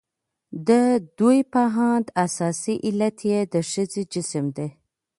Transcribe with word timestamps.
د 0.67 0.69
ددوى 1.09 1.39
په 1.53 1.61
اند 1.89 2.07
اساسي 2.25 2.75
علت 2.85 3.17
يې 3.29 3.39
د 3.53 3.55
ښځې 3.71 4.03
جسم 4.13 4.45
دى. 4.57 4.67